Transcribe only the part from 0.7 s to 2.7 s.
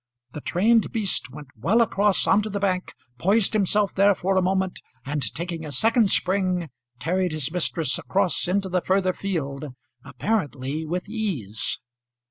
beast went well across on to the